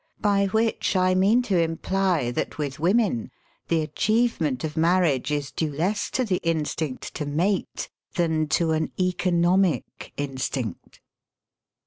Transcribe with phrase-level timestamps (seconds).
[0.21, 3.29] By which I mean to imply that with women
[3.67, 8.91] the achievement of marriage is due less to the instinct to mate than to an
[8.99, 11.01] economic instinct.